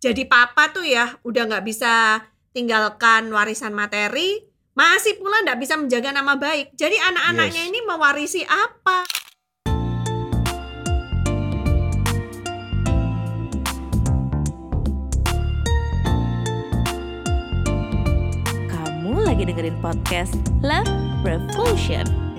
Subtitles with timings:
[0.00, 2.24] jadi papa tuh ya udah nggak bisa
[2.56, 4.40] tinggalkan warisan materi,
[4.72, 6.72] masih pula nggak bisa menjaga nama baik.
[6.72, 7.70] Jadi anak-anaknya Yes.
[7.70, 9.04] ini mewarisi apa?
[18.72, 20.32] Kamu lagi dengerin podcast
[20.64, 20.88] Love
[21.28, 22.29] Revolution.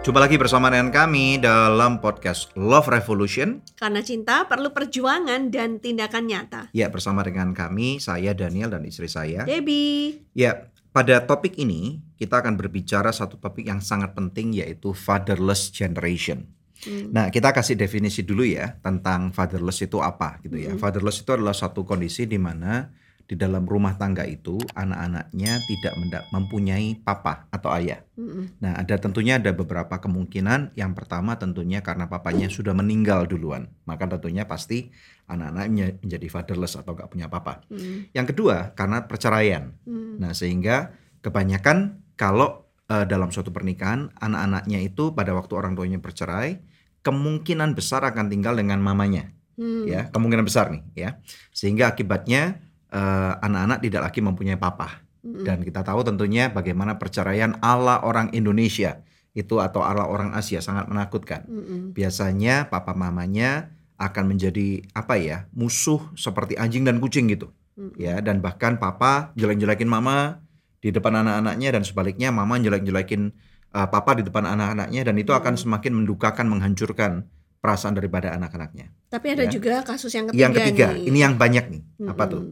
[0.00, 3.60] Jumpa lagi bersama dengan kami dalam podcast Love Revolution.
[3.76, 6.72] Karena cinta perlu perjuangan dan tindakan nyata.
[6.72, 9.44] Ya, bersama dengan kami, saya Daniel dan istri saya.
[9.44, 15.68] Debbie, Ya, pada topik ini kita akan berbicara satu topik yang sangat penting yaitu fatherless
[15.68, 16.48] generation.
[16.80, 17.12] Hmm.
[17.12, 20.72] Nah, kita kasih definisi dulu ya tentang fatherless itu apa gitu ya.
[20.72, 20.80] Mhm.
[20.80, 22.88] Fatherless itu adalah satu kondisi di mana
[23.30, 25.94] di dalam rumah tangga itu anak-anaknya tidak
[26.34, 28.02] mempunyai papa atau ayah.
[28.18, 28.58] Mm-mm.
[28.58, 30.74] Nah, ada tentunya ada beberapa kemungkinan.
[30.74, 34.90] Yang pertama tentunya karena papanya sudah meninggal duluan, maka tentunya pasti
[35.30, 37.62] anak-anaknya menjadi fatherless atau nggak punya papa.
[37.70, 38.10] Mm.
[38.10, 39.78] Yang kedua karena perceraian.
[39.86, 40.18] Mm.
[40.18, 40.90] Nah, sehingga
[41.22, 46.58] kebanyakan kalau eh, dalam suatu pernikahan anak-anaknya itu pada waktu orang tuanya bercerai,
[47.06, 49.84] kemungkinan besar akan tinggal dengan mamanya, Mm.
[49.86, 51.10] ya, kemungkinan besar nih, ya.
[51.54, 52.58] Sehingga akibatnya
[52.90, 55.02] eh, anak-anak tidak lagi mempunyai papa.
[55.20, 55.44] Mm.
[55.44, 60.88] Dan kita tahu tentunya bagaimana perceraian ala orang Indonesia itu atau ala orang Asia sangat
[60.88, 61.46] menakutkan.
[61.46, 61.94] Mm-mm.
[61.94, 68.00] Biasanya papa mamanya akan menjadi apa ya musuh seperti anjing dan kucing gitu Mm-mm.
[68.00, 70.40] ya dan bahkan papa jelek-jelekin mama
[70.80, 73.28] di depan anak-anaknya dan sebaliknya mama jelek-jelekin
[73.76, 75.62] uh, papa di depan anak-anaknya dan itu akan Hmm.
[75.68, 77.28] semakin mendukakan menghancurkan
[77.60, 78.88] perasaan daripada anak-anaknya.
[79.12, 79.52] Tapi ada Ya.
[79.52, 81.04] juga kasus yang ketiga Yang ketiga, nih.
[81.12, 81.82] ini yang banyak nih.
[82.08, 82.32] Apa Mm-mm.
[82.32, 82.42] tuh?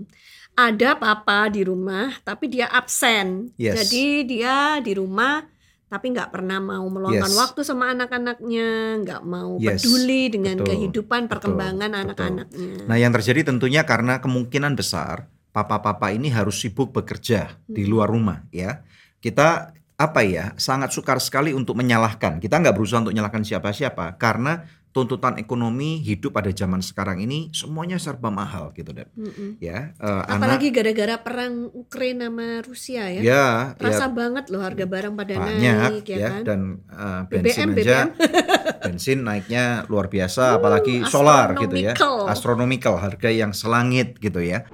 [0.59, 3.55] Ada papa di rumah tapi dia absen.
[3.55, 3.87] Yes.
[3.87, 5.47] Jadi dia di rumah
[5.87, 7.39] tapi nggak pernah mau meluangkan Yes.
[7.39, 12.03] waktu sama anak-anaknya, nggak mau Yes, peduli dengan betul, kehidupan perkembangan betul.
[12.05, 12.75] anak-anaknya.
[12.85, 17.91] Nah, yang terjadi tentunya karena kemungkinan besar papa-papa ini harus sibuk bekerja di Hmm.
[17.95, 18.83] luar rumah ya.
[19.23, 22.37] Kita apa ya sangat sukar sekali untuk menyalahkan.
[22.39, 28.03] Kita nggak berusaha untuk menyalahkan siapa-siapa karena tuntutan ekonomi hidup pada zaman sekarang ini semuanya
[28.03, 29.63] serba mahal gitu dan Mm-mm.
[29.63, 33.21] ya eh, anak Apalagi gara-gara perang Ukraina sama Rusia ya.
[33.23, 33.47] ya
[33.79, 36.43] Terasa ya banget loh harga barang pada banyak naik ya, ya kan.
[36.43, 36.61] dan
[36.91, 37.99] eh, bensin BBM, aja
[38.91, 41.95] bensin naiknya luar biasa apalagi solar gitu ya
[42.27, 44.67] astronomical harga yang selangit gitu ya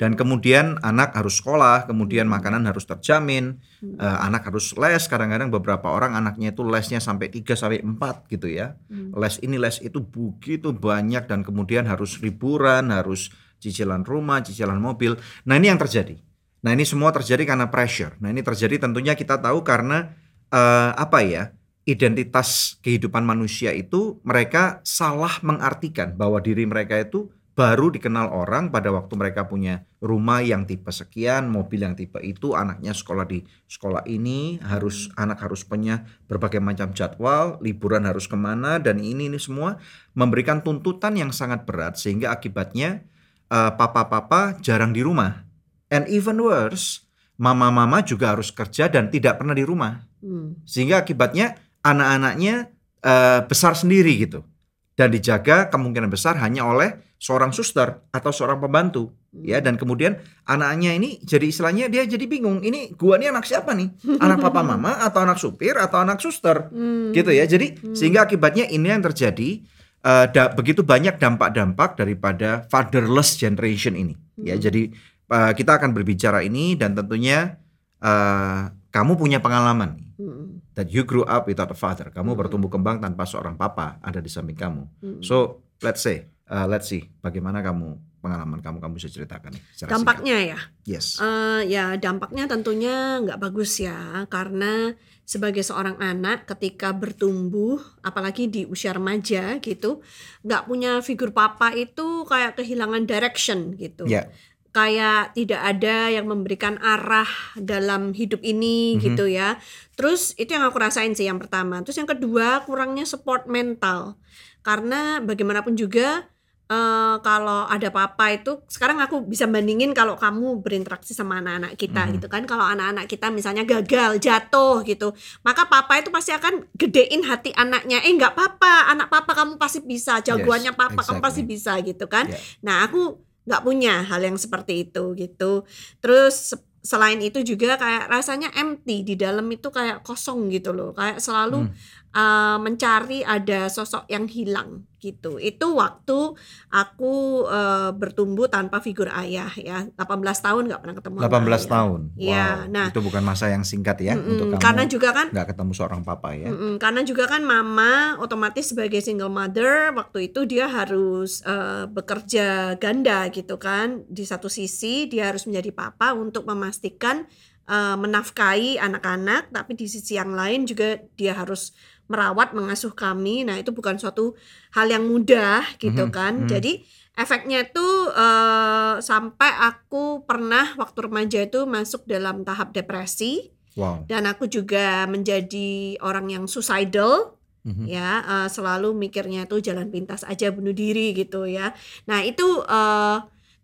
[0.00, 3.96] dan kemudian anak harus sekolah kemudian makanan harus terjamin Hmm.
[4.00, 8.48] eh, anak harus les kadang-kadang beberapa orang anaknya itu lesnya sampai 3 sampai 4 gitu
[8.48, 9.12] ya Hmm.
[9.12, 13.28] les ini les itu begitu banyak dan kemudian harus liburan, harus
[13.60, 15.20] cicilan rumah, cicilan mobil.
[15.44, 16.16] Nah ini yang terjadi.
[16.64, 18.16] Nah ini semua terjadi karena pressure.
[18.24, 20.16] Nah ini terjadi tentunya kita tahu karena
[20.48, 21.52] eh, apa ya
[21.88, 28.88] identitas kehidupan manusia itu mereka salah mengartikan bahwa diri mereka itu baru dikenal orang pada
[28.88, 34.08] waktu mereka punya rumah yang tipe sekian, mobil yang tipe itu, anaknya sekolah di sekolah
[34.08, 39.36] ini, harus anak harus punya berbagai macam jadwal, liburan harus ke mana dan ini ini
[39.36, 39.76] semua
[40.16, 43.04] memberikan tuntutan yang sangat berat sehingga akibatnya
[43.52, 45.44] eh, papa-papa jarang di rumah.
[45.92, 47.04] And even worse,
[47.36, 50.00] mama-mama juga harus kerja dan tidak pernah di rumah.
[50.24, 50.56] Hmm.
[50.64, 52.72] Sehingga akibatnya anak-anaknya
[53.04, 54.48] eh, besar sendiri gitu.
[54.96, 60.96] Dan dijaga kemungkinan besar hanya oleh seorang suster atau seorang pembantu ya dan kemudian anaknya
[60.96, 64.96] ini jadi istilahnya dia jadi bingung ini gua nih anak siapa nih anak papa mama
[64.98, 67.12] atau anak supir atau anak suster Hmm.
[67.12, 67.92] gitu ya jadi Hmm.
[67.92, 69.60] sehingga akibatnya ini yang terjadi
[70.00, 74.64] eh, da- begitu banyak dampak-dampak daripada fatherless generation ini ya Hmm.
[74.64, 74.82] jadi
[75.28, 77.60] eh, kita akan berbicara ini dan tentunya
[77.98, 78.60] eh,
[78.90, 80.60] kamu punya pengalaman Hmm.
[80.72, 82.40] that you grew up without a father kamu Hmm.
[82.40, 85.20] bertumbuh kembang tanpa seorang papa ada di samping kamu Hmm.
[85.20, 85.36] so
[85.78, 90.36] let's say uh, let's see bagaimana kamu pengalaman kamu kamu bisa ceritakan nih secara dampaknya
[90.36, 90.58] ya.
[90.60, 90.84] singkat.
[90.84, 94.92] yes Eh, ya dampaknya tentunya nggak bagus ya karena
[95.24, 100.02] sebagai seorang anak ketika bertumbuh apalagi di usia remaja gitu
[100.42, 104.28] nggak punya figur papa itu kayak kehilangan direction gitu ya
[104.70, 107.26] kayak tidak ada yang memberikan arah
[107.56, 109.00] dalam hidup ini Mhm.
[109.00, 109.56] gitu ya
[109.96, 114.20] terus itu yang aku rasain sih yang pertama terus yang kedua kurangnya support mental
[114.60, 116.28] karena bagaimanapun juga
[116.70, 122.06] eh, kalau ada papa itu sekarang aku bisa bandingin kalau kamu berinteraksi sama anak-anak kita
[122.06, 122.10] Mhm.
[122.14, 125.10] gitu kan kalau anak-anak kita misalnya gagal jatuh gitu
[125.42, 129.82] maka papa itu pasti akan gedein hati anaknya eh nggak papa anak papa kamu pasti
[129.82, 131.26] bisa jagoannya papa kamu exactly.
[131.26, 132.38] pasti bisa gitu kan Ya.
[132.62, 135.66] nah aku nggak punya hal yang seperti itu gitu
[135.98, 141.18] terus selain itu juga kayak rasanya empty di dalam itu kayak kosong gitu loh kayak
[141.18, 141.74] selalu Hmm.
[142.14, 146.36] Uh, mencari ada sosok yang hilang gitu itu waktu
[146.68, 147.12] aku
[147.48, 151.60] uh, bertumbuh tanpa figur ayah ya 18 tahun nggak pernah ketemu sama 18 ayah.
[151.64, 152.00] tahun.
[152.20, 152.86] Iya, Wow, nah.
[152.92, 156.00] itu bukan masa yang singkat ya Mm-mm, untuk kamu karena juga kan nggak ketemu seorang
[156.04, 156.52] papa ya.
[156.52, 162.76] Mm-mm, karena juga kan mama otomatis sebagai single mother waktu itu dia harus eh, bekerja
[162.76, 167.24] ganda gitu kan di satu sisi dia harus menjadi papa untuk memastikan
[167.64, 171.72] eh, menafkahi anak-anak tapi di sisi yang lain juga dia harus
[172.10, 174.34] merawat mengasuh kami nah itu bukan suatu
[174.74, 176.48] hal yang mudah gitu Mhm, kan mhm.
[176.50, 176.72] jadi
[177.14, 184.02] efeknya itu eh, sampai aku pernah waktu remaja itu masuk dalam tahap depresi Wow.
[184.10, 187.86] dan aku juga menjadi orang yang suicidal Mhm.
[187.86, 191.70] ya eh, selalu mikirnya tuh jalan pintas aja bunuh diri gitu ya
[192.04, 193.18] nah itu eh,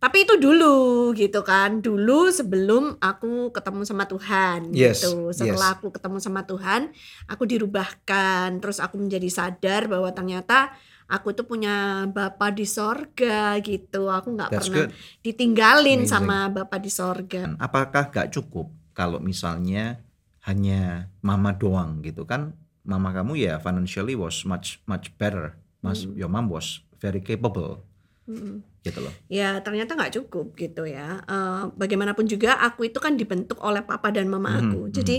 [0.07, 5.91] tapi itu dulu gitu kan dulu sebelum aku ketemu sama Tuhan Yes, gitu setelah aku
[5.91, 6.95] ketemu sama Tuhan
[7.27, 10.71] aku dirubahkan terus aku menjadi sadar bahwa ternyata
[11.11, 14.95] aku tuh punya Bapa di sorga gitu aku nggak pernah good.
[15.27, 16.15] ditinggalin Amazing.
[16.15, 19.99] sama Bapa di sorga apakah gak cukup kalau misalnya
[20.47, 22.55] hanya mama doang gitu kan?
[22.87, 25.59] Mama kamu ya financially was much much better.
[25.83, 26.15] Mas, Hmm.
[26.15, 27.83] your mom was very capable
[28.31, 28.63] Mm-mm.
[28.87, 29.13] Gitu loh.
[29.27, 34.09] ya ternyata nggak cukup gitu ya Eh, bagaimanapun juga aku itu kan dibentuk oleh papa
[34.09, 34.93] dan mama Mhm, aku mhm.
[34.95, 35.17] jadi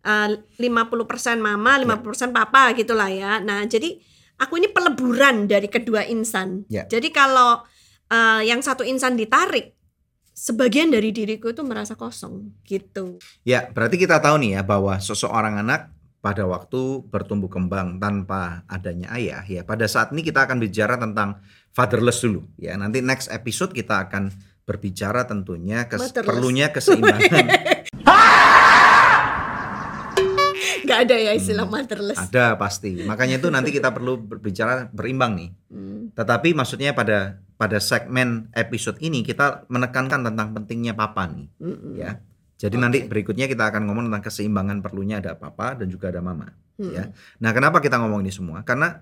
[0.00, 3.98] eh, 50% mama 50% papa gitulah ya nah jadi
[4.38, 6.86] aku ini peleburan dari kedua insan Ya.
[6.86, 7.66] jadi kalau
[8.06, 9.74] eh, yang satu insan ditarik
[10.32, 15.60] sebagian dari diriku itu merasa kosong gitu Ya, berarti kita tahu nih ya bahwa seseorang
[15.60, 19.64] anak pada waktu bertumbuh kembang tanpa adanya ayah ya.
[19.64, 21.40] Pada saat ini kita akan bicara tentang
[21.70, 22.74] fatherless dulu ya.
[22.76, 24.30] Nanti next episode kita akan
[24.64, 26.28] berbicara tentunya kes- Motherless.
[26.28, 27.46] perlunya keseimbangan.
[30.80, 33.06] nggak ada ya istilah motherless Ada pasti.
[33.06, 35.50] Makanya itu nanti kita perlu berbicara berimbang nih.
[35.70, 41.92] Hmm, Tetapi maksudnya pada pada segmen episode ini kita menekankan tentang pentingnya papa nih mm-mm.
[41.94, 42.18] ya.
[42.58, 42.82] Jadi Oke.
[42.82, 46.50] nanti berikutnya kita akan ngomong tentang keseimbangan perlunya ada papa dan juga ada mama.
[46.80, 46.92] Mm-mm.
[46.96, 47.12] ya.
[47.38, 48.64] Nah, kenapa kita ngomong ini semua?
[48.64, 49.00] Karena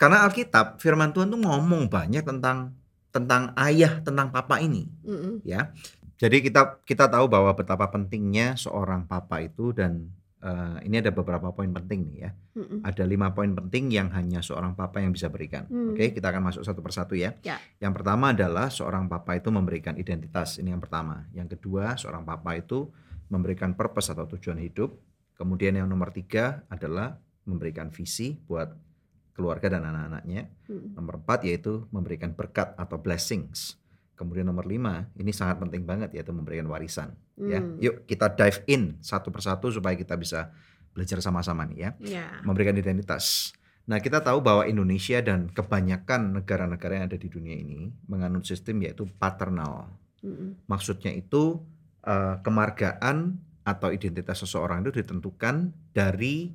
[0.00, 2.72] karena Alkitab firman Tuhan tuh ngomong banyak tentang
[3.12, 5.44] tentang ayah, tentang papa ini, Mm-mm.
[5.44, 5.76] ya.
[6.16, 10.08] Jadi kita kita tahu bahwa betapa pentingnya seorang papa itu dan
[10.40, 12.30] eh, ini ada beberapa poin penting nih ya.
[12.56, 12.80] Mm-mm.
[12.80, 15.68] Ada lima poin penting yang hanya seorang papa yang bisa berikan.
[15.68, 15.92] Hmm.
[15.92, 17.36] Oke, kita akan masuk satu persatu ya.
[17.44, 17.60] Ya.
[17.76, 20.56] Yang pertama adalah seorang papa itu memberikan identitas.
[20.56, 21.28] Ini yang pertama.
[21.36, 22.88] Yang kedua, seorang papa itu
[23.28, 24.96] memberikan purpose atau tujuan hidup.
[25.36, 27.16] Kemudian yang nomor tiga adalah
[27.48, 28.89] memberikan visi buat
[29.34, 30.50] keluarga dan anak-anaknya.
[30.68, 30.96] Mm.
[30.98, 33.80] Nomor empat yaitu memberikan berkat atau blessings.
[34.18, 37.16] Kemudian nomor lima, ini sangat penting banget yaitu memberikan warisan.
[37.40, 37.80] Ya, Mm.
[37.80, 40.52] yuk kita dive in satu persatu supaya kita bisa
[40.92, 43.54] belajar sama-sama nih ya ya memberikan identitas.
[43.88, 48.84] Nah, kita tahu bahwa Indonesia dan kebanyakan negara-negara yang ada di dunia ini menganut sistem
[48.84, 49.90] yaitu paternal.
[50.20, 50.62] Mm-mm.
[50.68, 51.58] Maksudnya itu
[52.04, 56.54] eh, kemargaan atau identitas seseorang itu ditentukan dari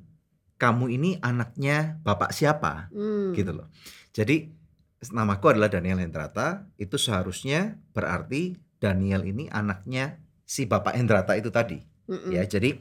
[0.56, 3.32] kamu ini anaknya bapak siapa, Mm.
[3.32, 3.68] gitu loh.
[4.10, 4.48] Jadi
[5.08, 11.80] namaku adalah Daniel Hendrata, itu seharusnya berarti Daniel ini anaknya si bapak Hendrata itu tadi
[12.06, 12.30] Mm-mm.
[12.30, 12.78] ya jadi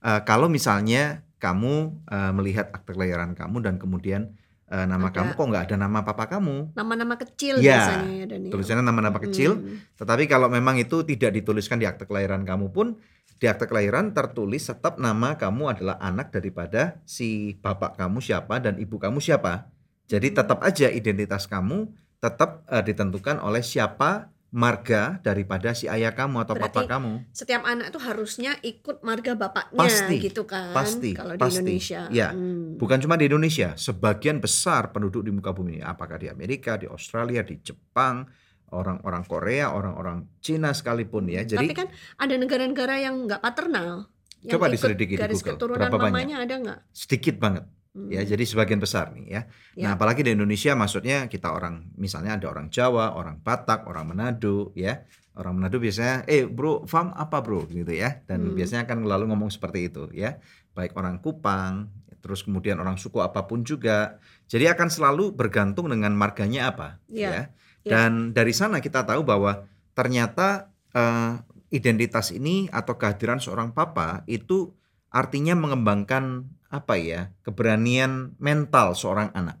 [0.00, 4.36] eh, kalau misalnya kamu eh, melihat akte kelahiran kamu dan kemudian
[4.66, 5.16] eh, nama Ada.
[5.16, 8.52] kamu kok nggak ada nama papa kamu nama-nama kecil Ya, biasanya ya Daniel.
[8.52, 9.98] tulisannya nama-nama kecil Mm.
[9.98, 13.00] tetapi kalau memang itu tidak dituliskan di akte kelahiran kamu pun
[13.38, 18.76] di akte kelahiran tertulis tetap nama kamu adalah anak daripada si bapak kamu siapa dan
[18.76, 19.70] ibu kamu siapa
[20.10, 20.36] jadi Hmm.
[20.42, 21.86] tetap aja identitas kamu
[22.18, 27.62] tetap eh, ditentukan oleh siapa marga daripada si ayah kamu atau papa Berarti kamu Setiap
[27.62, 30.72] anak itu harusnya ikut marga bapaknya Pasti, gitu kan.
[30.72, 31.60] pasti, kalau di pasti.
[31.60, 32.08] Indonesia.
[32.08, 32.80] Ya, Hmm.
[32.80, 37.44] Bukan cuma di Indonesia, sebagian besar penduduk di muka bumi, apakah di Amerika, di Australia,
[37.44, 38.24] di Jepang,
[38.70, 41.42] orang-orang Korea, orang-orang Cina sekalipun ya.
[41.42, 44.08] Jadi Tapi kan ada negara-negara yang nggak paternal.
[44.38, 45.56] Yang Coba diselidiki di garis Google.
[45.56, 46.12] keturunan Berapa banyak?
[46.12, 46.80] mamanya ada nggak?
[46.90, 48.12] sedikit banget Hmm.
[48.12, 48.22] ya.
[48.22, 49.42] Jadi sebagian besar nih ya.
[49.74, 49.84] Ya.
[49.84, 54.70] Nah, apalagi di Indonesia maksudnya kita orang misalnya ada orang Jawa, orang Batak, orang Manado
[54.72, 55.02] ya.
[55.34, 58.20] Orang Manado biasanya eh bro, fam apa bro gitu ya.
[58.28, 58.54] Dan Hmm.
[58.54, 60.36] biasanya akan lalu ngomong seperti itu ya.
[60.76, 64.20] Baik orang Kupang, terus kemudian orang suku apa pun juga.
[64.46, 67.42] Jadi akan selalu bergantung dengan marganya apa Ya, ya.
[67.88, 68.04] Ya.
[68.04, 69.64] Dan dari sana kita tahu bahwa
[69.96, 71.40] ternyata eh,
[71.72, 74.72] identitas ini atau kehadiran seorang papa itu
[75.08, 79.56] artinya mengembangkan apa ya keberanian mental seorang anak.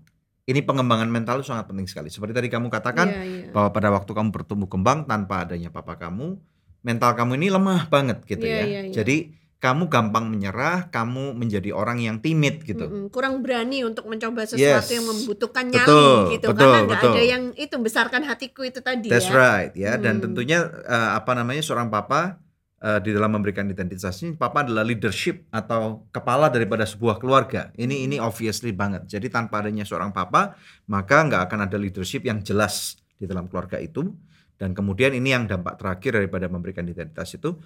[0.48, 2.08] Ini pengembangan mental itu sangat penting sekali.
[2.08, 3.48] Seperti tadi kamu katakan Iya, iya.
[3.52, 6.40] bahwa pada waktu kamu bertumbuh kembang tanpa adanya papa kamu,
[6.80, 8.64] mental kamu ini lemah banget gitu Iya, ya.
[8.64, 8.92] iya, iya.
[8.96, 9.16] Jadi
[9.58, 12.86] kamu gampang menyerah, kamu menjadi orang yang timid gitu.
[12.86, 14.94] Mm-mm, kurang berani untuk mencoba sesuatu Yes.
[14.94, 19.10] yang membutuhkan nyali Betul, gitu betul, karena nggak ada yang itu besarkan hatiku itu tadi
[19.10, 19.34] That's ya.
[19.34, 19.98] right ya.
[19.98, 20.30] Dan Hmm.
[20.30, 22.38] tentunya eh, apa namanya seorang papa
[22.78, 27.74] eh, di dalam memberikan identitas ini, papa adalah leadership atau kepala daripada sebuah keluarga.
[27.74, 29.10] Ini ini obviously banget.
[29.10, 30.54] Jadi tanpa adanya seorang papa,
[30.86, 34.06] maka nggak akan ada leadership yang jelas di dalam keluarga itu.
[34.54, 37.58] Dan kemudian ini yang dampak terakhir daripada memberikan identitas itu,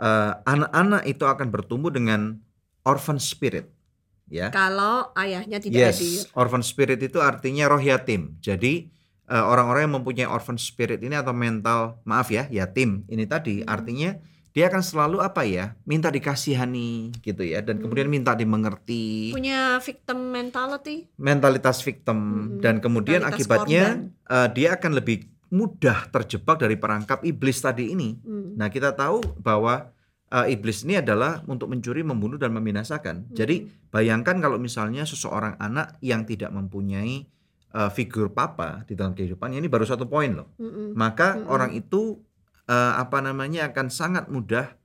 [0.00, 2.40] eh, anak-anak itu akan bertumbuh dengan
[2.82, 3.68] orphan spirit,
[4.26, 4.48] ya.
[4.48, 6.24] Kalau ayahnya tidak hadir.
[6.24, 8.40] Yes, orphan spirit itu artinya roh yatim.
[8.40, 8.88] Jadi
[9.26, 13.70] eh, orang-orang yang mempunyai orphan spirit ini atau mental maaf ya yatim ini tadi Hmm.
[13.70, 14.10] artinya
[14.50, 17.82] dia akan selalu apa ya minta dikasihani gitu ya dan Hmm.
[17.86, 21.06] kemudian minta dimengerti Punya victim mentality.
[21.14, 23.84] mentalitas victim Mm-mm, dan kemudian mentalitas akibatnya
[24.26, 28.14] eh, dia akan lebih mudah terjebak dari perangkap iblis tadi ini.
[28.22, 28.54] Hmm.
[28.54, 29.90] Nah kita tahu bahwa
[30.30, 33.34] eh, iblis ini adalah untuk mencuri, membunuh dan membinasakan.
[33.34, 37.26] Jadi bayangkan kalau misalnya seseorang anak yang tidak mempunyai
[37.74, 40.54] eh, figur papa di dalam kehidupannya ini baru satu poin loh.
[40.62, 40.94] Mm-mm.
[40.94, 41.50] Maka Mm-mm.
[41.50, 42.22] orang itu
[42.70, 44.78] eh, apa namanya akan sangat mudah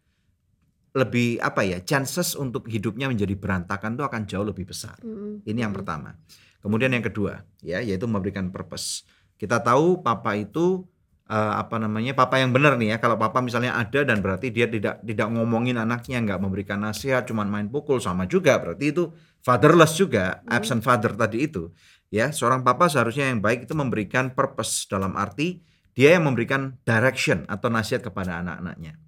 [0.96, 4.98] lebih apa ya chances untuk hidupnya menjadi berantakan itu akan jauh lebih besar.
[5.06, 5.46] Mm-mm.
[5.46, 5.86] Ini yang Mm-mm.
[5.86, 6.18] pertama.
[6.66, 9.06] Kemudian yang kedua, ya yaitu memberikan purpose.
[9.36, 10.88] Kita tahu papa itu
[11.28, 12.98] eh, apa namanya papa yang benar nih ya.
[13.04, 17.48] Kalau papa misalnya ada dan berarti dia tidak tidak ngomongin anaknya, nggak memberikan nasihat, cuman
[17.52, 18.58] main pukul sama juga.
[18.62, 19.12] Berarti itu
[19.44, 20.56] fatherless juga, Hmm.
[20.58, 21.70] absent father tadi itu.
[22.14, 25.60] Ya, seorang papa seharusnya yang baik itu memberikan purpose dalam arti
[25.96, 29.00] dia yang memberikan direction atau nasihat kepada anak-anaknya.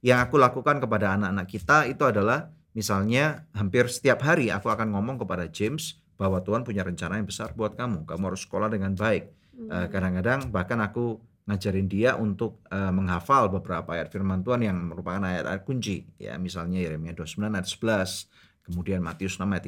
[0.00, 5.18] Yang aku lakukan kepada anak-anak kita itu adalah misalnya hampir setiap hari aku akan ngomong
[5.18, 8.06] kepada James bahwa Tuhan punya rencana yang besar buat kamu.
[8.06, 9.26] Kamu harus sekolah dengan baik.
[9.56, 11.16] Eh, kadang-kadang bahkan aku
[11.48, 16.04] ngajarin dia untuk eh, menghafal beberapa ayat firman Tuhan yang merupakan ayat-ayat kunci.
[16.20, 19.64] Ya misalnya Yeremia 29 ayat 11 kemudian Matius 6 ayat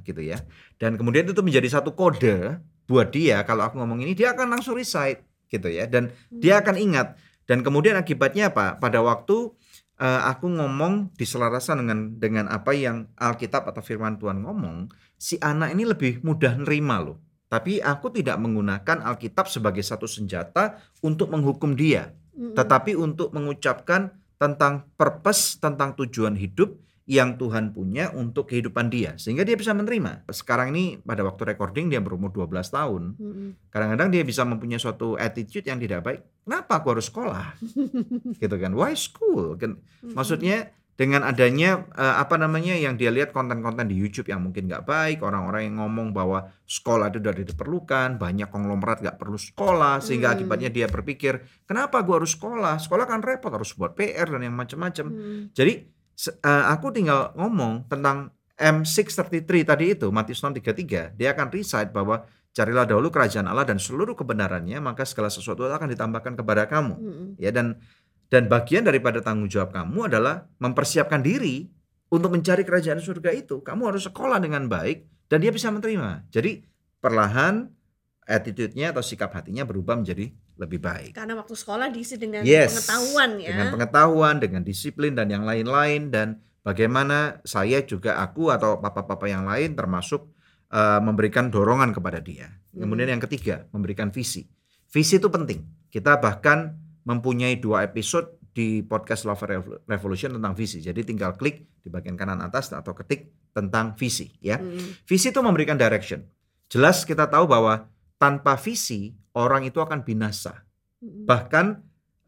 [0.00, 0.40] 33 gitu ya.
[0.80, 2.56] Dan kemudian itu menjadi satu kode
[2.88, 5.20] buat dia kalau aku ngomong ini dia akan langsung recite
[5.52, 5.84] gitu ya.
[5.84, 7.20] Dan dia akan ingat.
[7.44, 8.80] Dan kemudian akibatnya apa?
[8.80, 9.52] Pada waktu
[10.00, 14.88] eh, aku ngomong diselarasan dengan dengan apa yang Alkitab atau firman Tuhan ngomong
[15.20, 20.76] si anak ini lebih mudah nerima loh tapi aku tidak menggunakan Alkitab sebagai satu senjata
[21.00, 22.52] untuk menghukum dia, Mm-mm.
[22.52, 26.76] tetapi untuk mengucapkan tentang purpose, tentang tujuan hidup
[27.08, 30.28] yang Tuhan punya untuk kehidupan dia sehingga dia bisa menerima.
[30.28, 33.02] Sekarang ini pada waktu recording dia berumur 12 tahun.
[33.72, 36.20] Kadang-kadang dia bisa mempunyai suatu attitude yang tidak baik.
[36.44, 37.56] Kenapa aku harus sekolah?
[38.44, 38.76] gitu kan.
[38.76, 39.56] Why school?
[39.56, 40.12] Kan Mm-mm.
[40.12, 44.82] Maksudnya dengan adanya eh, apa namanya yang dia lihat konten-konten di YouTube yang mungkin nggak
[44.82, 50.34] baik, orang-orang yang ngomong bahwa sekolah itu sudah diperlukan, banyak konglomerat nggak perlu sekolah, sehingga
[50.34, 50.42] Hmm.
[50.42, 51.38] akibatnya dia berpikir,
[51.70, 52.82] kenapa gua harus sekolah?
[52.82, 55.06] Sekolah kan repot, harus buat PR dan yang macam-macam.
[55.06, 55.42] Mm.
[55.54, 55.72] Jadi
[56.18, 62.82] eh, aku tinggal ngomong tentang M633 tadi itu, Matius 6:33, dia akan recite bahwa carilah
[62.82, 67.28] dahulu kerajaan Allah dan seluruh kebenarannya, maka segala sesuatu akan ditambahkan kepada kamu Mm-mm.
[67.38, 67.78] ya dan
[68.28, 71.68] dan bagian daripada tanggung jawab kamu adalah mempersiapkan diri
[72.12, 73.64] untuk mencari kerajaan surga itu.
[73.64, 76.28] Kamu harus sekolah dengan baik dan dia bisa menerima.
[76.28, 76.60] Jadi
[77.00, 77.68] perlahan
[78.28, 80.28] attitude-nya atau sikap hatinya berubah menjadi
[80.60, 81.16] lebih baik.
[81.16, 83.48] Karena waktu sekolah diisi dengan Yes, pengetahuan ya.
[83.54, 89.48] Dengan pengetahuan, dengan disiplin dan yang lain-lain dan bagaimana saya juga aku atau papa-papa yang
[89.48, 90.28] lain termasuk
[90.68, 92.52] eh, memberikan dorongan kepada dia.
[92.76, 94.44] Kemudian yang ketiga, memberikan visi.
[94.92, 95.64] Visi itu penting.
[95.88, 96.76] Kita bahkan
[97.08, 100.84] mempunyai dua episode di podcast Love Revo- Revolution tentang visi.
[100.84, 104.60] Jadi tinggal klik di bagian kanan atas atau ketik tentang visi ya.
[104.60, 105.08] Mm.
[105.08, 106.20] Visi itu memberikan direction.
[106.68, 107.88] Jelas kita tahu bahwa
[108.20, 110.68] tanpa visi orang itu akan binasa.
[111.00, 111.24] Mm-mm.
[111.24, 111.66] Bahkan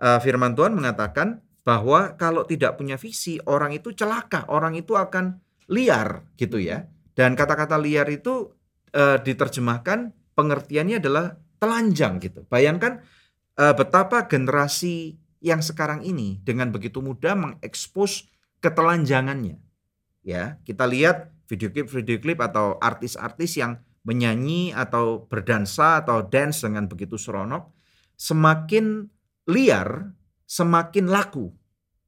[0.01, 5.37] eh, firman Tuhan mengatakan bahwa kalau tidak punya visi orang itu celaka, orang itu akan
[5.69, 6.89] liar gitu ya.
[7.13, 8.49] Dan kata-kata liar itu
[8.97, 12.49] eh, diterjemahkan pengertiannya adalah telanjang gitu.
[12.49, 13.05] Bayangkan
[13.61, 18.29] eh, betapa generasi yang sekarang ini dengan begitu mudah mengekspos
[18.65, 19.61] ketelanjangannya.
[20.25, 26.65] Ya, kita lihat video klip video klip atau artis-artis yang menyanyi atau berdansa atau dance
[26.65, 27.73] dengan begitu seronok
[28.21, 29.09] semakin
[29.49, 30.13] liar,
[30.45, 31.49] semakin laku.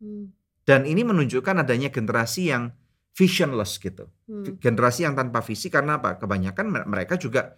[0.00, 0.28] Mm.
[0.62, 2.76] Dan ini menunjukkan adanya generasi yang
[3.16, 4.12] visionless gitu.
[4.28, 4.60] Mm.
[4.60, 6.20] Generasi yang tanpa visi karena apa?
[6.20, 7.56] Kebanyakan me- mereka juga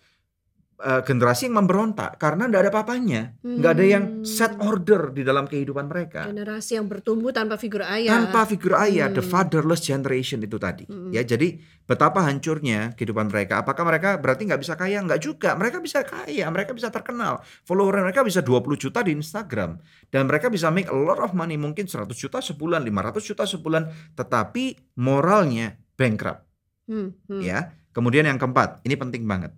[0.74, 4.66] eh, generasi yang memberontak karena nggak ada papanya, nggak ada yang set Hmm.
[4.66, 6.26] order di dalam kehidupan mereka.
[6.26, 9.30] generasi yang bertumbuh tanpa figur ayah Tanpa figur ayah, the Hmm.
[9.30, 10.84] fatherless generation itu tadi.
[10.90, 11.14] Hmm.
[11.14, 13.62] Ya, jadi betapa hancurnya kehidupan mereka.
[13.62, 14.98] Apakah mereka berarti nggak bisa kaya?
[14.98, 15.54] Nggak juga.
[15.54, 17.44] Mereka bisa kaya, mereka bisa terkenal.
[17.62, 19.78] Follower mereka bisa 20 juta di Instagram
[20.10, 24.14] dan mereka bisa make a lot of money, mungkin 100 juta sebulan, 500 juta sebulan,
[24.18, 26.42] tetapi moralnya bankrupt.
[26.90, 27.40] Hmm, hmm.
[27.40, 27.72] ya.
[27.94, 29.54] Kemudian yang keempat, ini penting banget.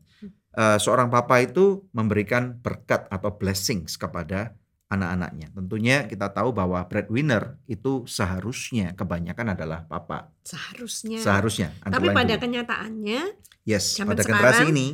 [0.56, 4.56] Eh, seorang papa itu memberikan berkat atau blessings kepada
[4.88, 5.52] anak-anaknya.
[5.52, 10.32] Tentunya kita tahu bahwa breadwinner itu seharusnya kebanyakan adalah papa.
[10.46, 11.76] seharusnya Seharusnya.
[11.84, 12.42] Tapi pada dulu.
[12.48, 13.20] kenyataannya
[13.68, 14.86] yes, zaman pada generasi sekarang, ini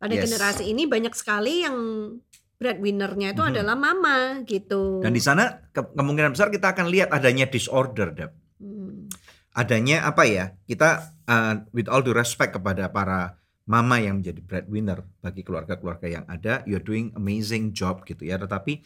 [0.00, 0.22] pada Yes.
[0.24, 1.76] generasi ini banyak sekali yang
[2.56, 3.50] breadwinnernya itu Mhm.
[3.52, 8.32] adalah mama gitu dan di sana ke- kemungkinan besar kita akan lihat adanya disorder, Dap.
[8.62, 9.10] Hmm.
[9.52, 10.54] Adanya apa ya?
[10.64, 16.24] Kita uh, with all due respect kepada para mama yang menjadi breadwinner bagi keluarga-keluarga yang
[16.26, 18.38] ada, you're doing amazing job gitu ya.
[18.38, 18.82] Tetapi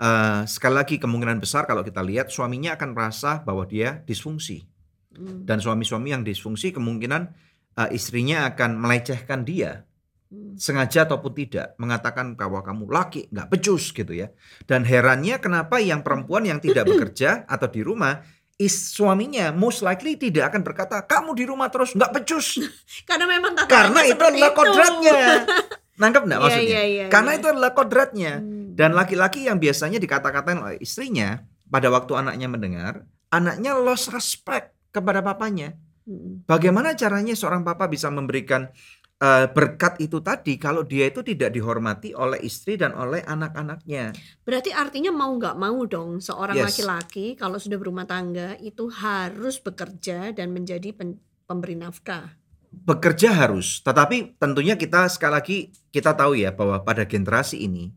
[0.00, 4.68] uh, sekali lagi kemungkinan besar kalau kita lihat suaminya akan merasa bahwa dia disfungsi
[5.10, 5.42] Hmm.
[5.42, 7.34] dan suami-suami yang disfungsi kemungkinan
[7.74, 9.82] uh, istrinya akan melecehkan dia
[10.30, 10.54] Hmm.
[10.54, 14.30] sengaja ataupun tidak mengatakan bahwa kamu laki nggak becus gitu ya
[14.70, 18.22] dan herannya kenapa yang perempuan yang tidak bekerja atau di rumah
[18.60, 22.60] is suaminya most likely tidak akan berkata kamu di rumah terus nggak becus
[23.08, 25.16] karena memang tatarannya karena itu adalah kodratnya
[26.00, 27.38] nangkep nggak Iya, maksudnya iya, iya, karena iya.
[27.40, 28.76] itu adalah kodratnya Hmm.
[28.76, 32.94] dan laki-laki yang biasanya dikata-katain oleh istrinya pada waktu anaknya mendengar
[33.32, 35.74] anaknya lost respect kepada papanya
[36.08, 36.42] Hmm.
[36.48, 38.66] Bagaimana caranya seorang papa bisa memberikan
[39.20, 44.16] eh, berkat itu tadi kalau dia itu tidak dihormati oleh istri dan oleh anak-anaknya?
[44.44, 46.66] Berarti artinya mau nggak mau dong seorang Yes.
[46.74, 50.96] laki-laki kalau sudah berumah tangga itu harus bekerja dan menjadi
[51.46, 52.36] pemberi nafkah.
[52.70, 55.56] Bekerja harus, tetapi tentunya kita sekali lagi
[55.90, 57.90] kita tahu ya bahwa pada generasi ini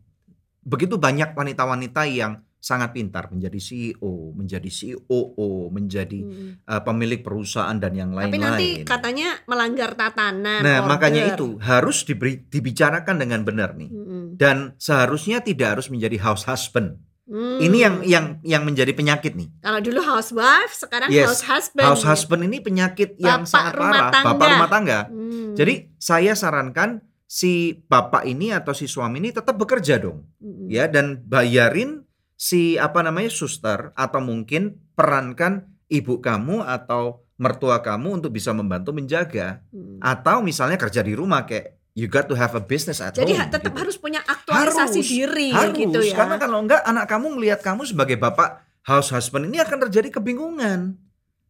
[0.64, 6.50] begitu banyak wanita-wanita yang sangat pintar menjadi CEO, menjadi COO, menjadi Hmm.
[6.58, 8.88] eh, pemilik perusahaan dan yang Tapi nanti lain-lain.
[8.88, 10.64] katanya melanggar tatanan.
[10.64, 11.36] Nah, makanya order.
[11.36, 13.90] itu harus diberi, dibicarakan dengan benar nih.
[13.90, 14.26] Hmm.
[14.34, 17.04] Dan seharusnya tidak harus menjadi house husband.
[17.24, 17.56] Hmm.
[17.58, 19.48] Ini yang yang yang menjadi penyakit nih.
[19.58, 21.84] kalau dulu housewife, sekarang Yes, house husband.
[21.84, 24.28] House husband ini penyakit yang Bapak sangat rumah parah, tangga.
[24.30, 24.98] bapak rumah tangga.
[25.06, 25.52] Hmm.
[25.52, 30.64] Jadi saya sarankan si bapak ini atau si suami ini tetap bekerja dong, Hmm.
[30.66, 32.03] ya dan bayarin
[32.44, 38.92] si apa namanya suster atau mungkin perankan ibu kamu atau mertua kamu untuk bisa membantu
[38.92, 39.96] menjaga Hmm.
[40.04, 43.48] atau misalnya kerja di rumah kayak you got to have a business at Jadi home.
[43.48, 43.80] tetap gitu.
[43.80, 46.14] harus punya aktualisasi Harus, diri harus gitu ya.
[46.20, 51.00] karena kalau enggak anak kamu melihat kamu sebagai bapak house husband ini akan terjadi kebingungan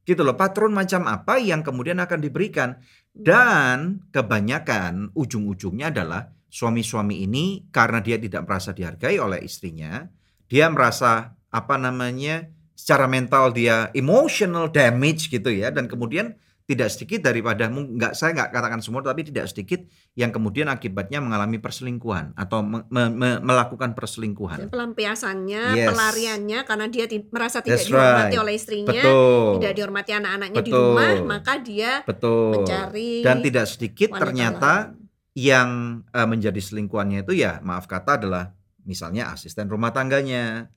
[0.04, 2.78] gitu loh patron macam apa yang kemudian akan diberikan
[3.10, 10.06] dan kebanyakan ujung-ujungnya adalah suami-suami ini karena dia tidak merasa dihargai oleh istrinya
[10.54, 17.26] dia merasa apa namanya secara mental dia emotional damage gitu ya dan kemudian tidak sedikit
[17.26, 22.62] daripada nggak saya nggak katakan semua tapi tidak sedikit yang kemudian akibatnya mengalami perselingkuhan atau
[22.62, 24.58] me- me- me- melakukan Dan perselingkuhan.
[24.72, 25.92] pelampiasannya, Yes.
[25.92, 28.40] pelariannya karena dia ti- merasa tidak That's dihormati right.
[28.40, 29.48] oleh istrinya, Betul.
[29.60, 32.50] tidak dihormati anak-anaknya di rumah, maka dia Betul.
[32.56, 35.04] mencari Dan tidak sedikit ternyata lain.
[35.36, 35.68] yang
[36.08, 40.68] eh, menjadi selingkuhannya itu ya maaf kata adalah misalnya asisten rumah tangganya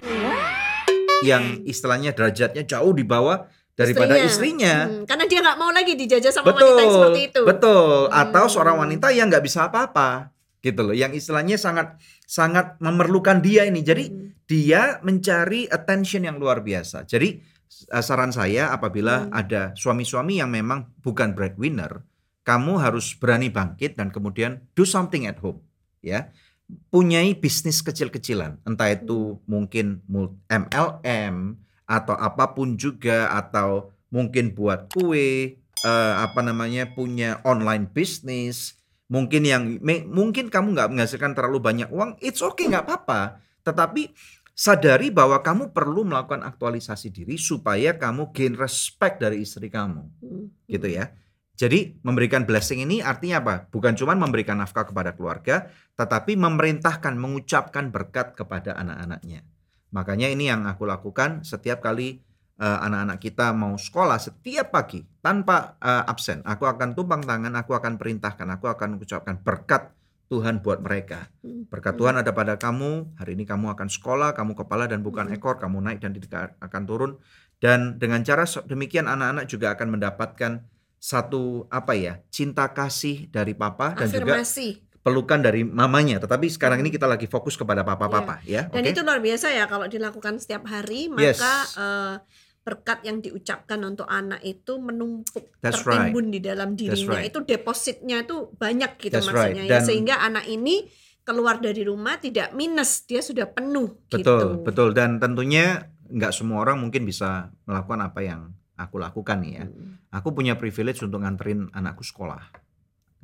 [1.26, 4.90] yang istilahnya derajatnya jauh di bawah daripada istrinya.
[4.90, 7.42] Hmm, karena dia nggak mau lagi dijajah sama betul, wanita yang seperti itu.
[7.46, 7.98] betul.
[8.10, 8.54] Atau Hmm.
[8.54, 10.96] seorang wanita yang nggak bisa apa-apa, gitu loh.
[10.98, 13.82] Yang istilahnya sangat sangat memerlukan dia ini.
[13.86, 14.34] Jadi Hmm.
[14.50, 17.06] dia mencari attention yang luar biasa.
[17.06, 19.36] Jadi eh, saran saya apabila Hmm.
[19.36, 22.02] ada suami-suami yang memang bukan breadwinner,
[22.48, 25.60] kamu harus berani bangkit dan kemudian do something at home,
[26.00, 26.32] ya.
[26.68, 31.56] Punyai bisnis kecil-kecilan, entah itu mungkin mul- MLM
[31.88, 38.76] atau apa pun juga atau mungkin buat kue, eh, apa namanya punya online bisnis,
[39.08, 39.64] mungkin yang
[40.12, 43.40] mungkin kamu nggak menghasilkan terlalu banyak uang, it's okay nggak apa-apa.
[43.64, 44.12] Tetapi
[44.52, 50.52] sadari bahwa kamu perlu melakukan aktualisasi diri supaya kamu gain respect dari istri kamu, Hmm.
[50.68, 51.16] gitu ya.
[51.58, 53.56] Jadi memberikan blessing ini artinya apa?
[53.74, 59.42] Bukan cuma memberikan nafkah kepada keluarga, tetapi memerintahkan, mengucapkan berkat kepada anak-anaknya.
[59.90, 62.22] Makanya ini yang aku lakukan setiap kali
[62.62, 66.46] eh, anak-anak kita mau sekolah setiap pagi tanpa eh, absen.
[66.46, 69.98] Aku akan tumpang tangan, aku akan perintahkan, aku akan mengucapkan berkat
[70.30, 71.32] Tuhan buat mereka.
[71.42, 71.66] Hmm.
[71.72, 73.18] Berkat Tuhan ada pada kamu.
[73.18, 75.36] Hari ini kamu akan sekolah, kamu kepala dan bukan Hmm.
[75.40, 77.12] ekor, kamu naik dan tidak akan turun.
[77.58, 80.62] Dan dengan cara demikian anak-anak juga akan mendapatkan
[81.08, 84.84] satu apa ya cinta kasih dari papa dan juga Afirmasi.
[85.00, 88.68] pelukan dari mamanya, tetapi sekarang ini kita lagi fokus kepada papa-papa ya.
[88.68, 88.92] Dan oke?
[88.92, 91.40] itu luar biasa ya kalau dilakukan setiap hari, Yes.
[91.40, 92.16] maka eh,
[92.60, 97.24] berkat yang diucapkan untuk anak itu menumpuk That's tertimbun di dalam dirinya.
[97.24, 97.32] right.
[97.32, 99.72] Itu depositnya itu banyak gitu That's maksudnya right.
[99.72, 99.80] ya.
[99.80, 100.92] Dan- Sehingga anak ini
[101.24, 104.48] keluar dari rumah tidak minus, dia sudah penuh Betul, gitu.
[104.68, 104.90] betul.
[104.92, 108.42] Dan tentunya nggak semua orang mungkin bisa melakukan apa yang
[108.78, 109.66] aku lakukan nih ya.
[109.66, 112.40] Mm, Aku punya privilege untuk nganterin anakku sekolah,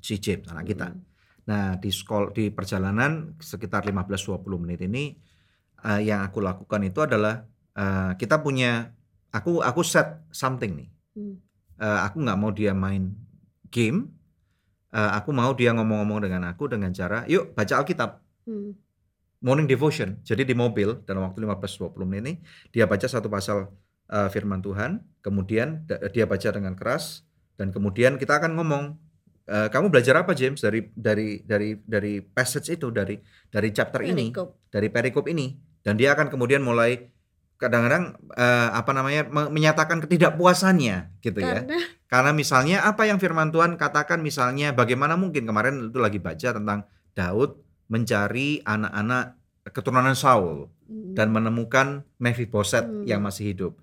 [0.02, 0.90] si James anak kita.
[0.92, 1.02] mm,
[1.48, 5.14] Nah di sekolah di perjalanan sekitar 15-20 menit ini
[5.86, 7.46] eh, yang aku lakukan itu adalah
[7.78, 8.90] eh, kita punya
[9.32, 10.90] aku aku set something nih.
[11.16, 11.36] mm.
[11.84, 13.14] Eh, aku nggak mau dia main
[13.70, 14.10] game.
[14.94, 18.72] Eh, aku mau dia ngomong-ngomong dengan aku dengan cara, yuk baca Alkitab mm.
[19.42, 20.22] morning devotion.
[20.22, 22.34] Jadi di mobil dalam waktu 15-20 menit ini
[22.70, 23.74] dia baca satu pasal
[24.10, 27.24] uh, firman Tuhan, kemudian dia baca dengan keras
[27.56, 28.84] dan kemudian kita akan ngomong
[29.44, 33.20] "Eh, kamu belajar apa James dari dari dari dari passage itu dari
[33.52, 34.72] dari chapter ini, Perikop.
[34.72, 35.52] dari perikop ini
[35.84, 37.12] dan dia akan kemudian mulai
[37.60, 41.60] kadang-kadang eh, apa namanya me- menyatakan ketidakpuasannya gitu ya.
[41.64, 41.76] Karena
[42.14, 46.86] Karena misalnya apa yang firman Tuhan katakan misalnya bagaimana mungkin kemarin itu lagi baca tentang
[47.12, 47.58] Daud
[47.90, 49.36] mencari anak-anak
[49.76, 53.04] keturunan Saul mm, dan menemukan Mephiboset Hmm.
[53.04, 53.74] yang masih hidup.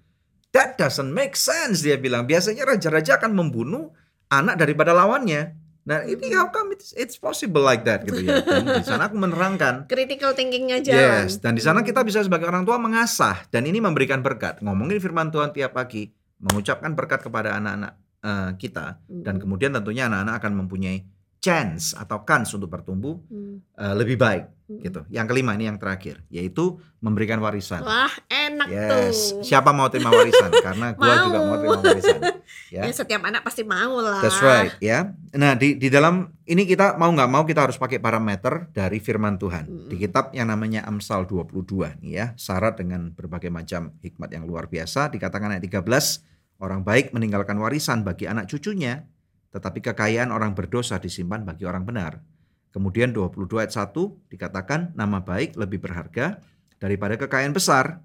[0.51, 2.27] That doesn't make sense dia bilang.
[2.27, 3.95] Biasanya raja-raja akan membunuh
[4.31, 5.55] anak daripada lawannya.
[5.81, 6.37] Nah, ini Hmm.
[6.37, 8.45] how come it's, it's possible like that gitu ya.
[8.45, 11.25] Dan di sana aku menerangkan critical thinkingnya jalan.
[11.25, 14.61] Yes, dan di sana kita bisa sebagai orang tua mengasah dan ini memberikan berkat.
[14.61, 20.35] Ngomongin firman Tuhan tiap pagi, mengucapkan berkat kepada anak-anak eh, kita dan kemudian tentunya anak-anak
[20.45, 20.99] akan mempunyai
[21.41, 24.81] chance atau kans untuk bertumbuh mm, eh, lebih baik mm.
[24.85, 25.01] gitu.
[25.09, 27.81] Yang kelima ini yang terakhir, yaitu memberikan warisan.
[27.81, 29.41] Wah, enak Yes, tuh.
[29.41, 30.53] siapa mau terima warisan?
[30.61, 31.57] Karena gua juga Mau.
[31.57, 32.21] terima warisan.
[32.71, 32.87] Ya.
[32.87, 32.95] Ya.
[32.95, 34.23] setiap anak pasti mau lah.
[34.23, 35.11] That's right, ya.
[35.35, 39.43] Nah, di di dalam ini kita mau nggak mau kita harus pakai parameter dari firman
[39.43, 39.67] Tuhan.
[39.67, 39.89] Mm-mm.
[39.91, 44.71] Di kitab yang namanya Amsal 22 nih ya, syarat dengan berbagai macam hikmat yang luar
[44.71, 49.03] biasa dikatakan ayat 13, orang baik meninggalkan warisan bagi anak cucunya,
[49.51, 52.23] tetapi kekayaan orang berdosa disimpan bagi orang benar.
[52.71, 56.39] Kemudian 22 ayat 1 dikatakan nama baik lebih berharga
[56.79, 57.99] daripada kekayaan besar.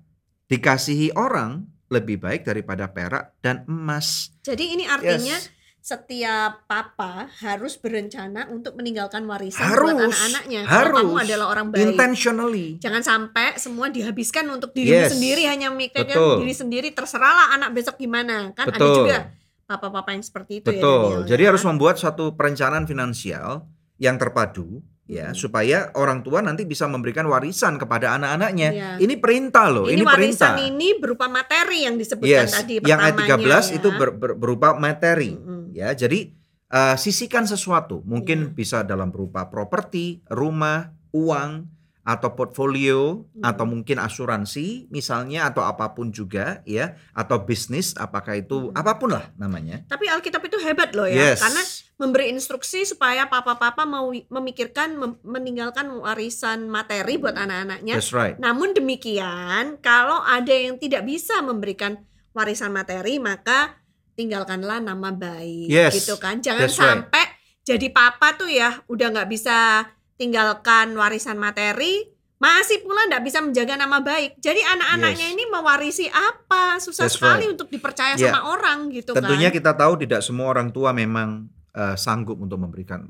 [0.50, 4.34] Dikasihi orang lebih baik daripada perak dan emas.
[4.42, 5.54] Jadi ini artinya Yes.
[5.86, 10.62] setiap papa harus berencana untuk meninggalkan warisan Harus, buat anak-anaknya.
[10.66, 10.98] Kalau harus.
[10.98, 11.82] kamu adalah orang baik.
[11.94, 12.68] Intentionally.
[12.82, 15.14] Jangan sampai semua dihabiskan untuk dirimu Yes.
[15.14, 16.38] sendiri hanya memikirkan Betul.
[16.42, 18.50] diri sendiri terserahlah anak besok gimana.
[18.58, 18.98] Kan ada Betul.
[19.06, 19.18] juga
[19.66, 20.78] papa-papa yang seperti itu ya.
[20.78, 21.02] Betul.
[21.20, 21.48] Daniel, Jadi ya.
[21.50, 23.66] harus membuat suatu perencanaan finansial
[23.98, 25.38] yang terpadu ya Hmm.
[25.38, 28.70] supaya orang tua nanti bisa memberikan warisan kepada anak-anaknya.
[28.72, 28.90] Iya.
[28.98, 30.66] Ini perintah loh, ini, ini, warisan perintah.
[30.66, 33.74] ini berupa materi yang disebutkan yes, tadi yang ayat pertamanya 13 ya.
[33.78, 35.70] itu ber- ber- berupa materi Mm-mm.
[35.72, 35.94] ya.
[35.94, 36.34] Jadi
[36.66, 38.52] eh, sisihkan sesuatu, mungkin Iya.
[38.52, 41.70] bisa dalam berupa properti, rumah, uang
[42.06, 43.42] atau portfolio Hmm.
[43.42, 48.78] atau mungkin asuransi misalnya atau apa pun juga ya atau bisnis apakah itu Hmm.
[48.78, 49.82] apa pun lah namanya.
[49.90, 51.42] Tapi Alkitab itu hebat loh ya, Yes.
[51.42, 51.62] karena
[51.98, 57.98] memberi instruksi supaya papa-papa mau memikirkan mem- meninggalkan warisan materi buat anak-anaknya.
[57.98, 58.38] That's right.
[58.38, 63.80] Namun demikian, kalau ada yang tidak bisa memberikan warisan materi, maka
[64.14, 66.40] tinggalkanlah nama baik, Yes, gitu kan?
[66.40, 66.88] Jangan that's right.
[67.02, 67.26] sampai
[67.66, 73.76] jadi papa tuh ya udah nggak bisa tinggalkan warisan materi, masih pula nggak bisa menjaga
[73.76, 74.38] nama baik.
[74.38, 75.34] Jadi anak-anaknya Yes.
[75.34, 76.78] ini mewarisi apa?
[76.78, 77.54] Susah That's sekali right.
[77.56, 78.32] untuk dipercaya Yeah.
[78.32, 79.56] sama orang, gitu Tentunya kan?
[79.56, 83.04] kita tahu tidak semua orang tua memang eh, sanggup untuk memberikan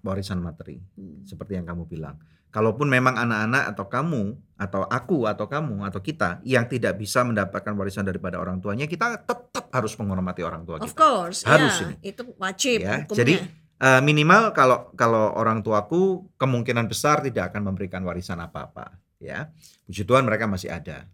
[0.00, 1.22] warisan materi Hmm.
[1.22, 2.18] seperti yang kamu bilang.
[2.50, 4.22] Kalaupun memang anak-anak atau kamu
[4.56, 9.20] atau aku atau kamu atau kita yang tidak bisa mendapatkan warisan daripada orang tuanya, kita
[9.20, 10.98] tetap harus menghormati orang tua Of kita.
[10.98, 11.94] course, Harus ya, ini.
[12.02, 13.18] itu wajib Ya, hukumnya.
[13.20, 13.34] jadi
[13.80, 19.50] eh, minimal kalau kalau orang tuaku kemungkinan besar tidak akan memberikan warisan apa-apa, ya.
[19.86, 21.06] Puji Tuhan mereka masih ada.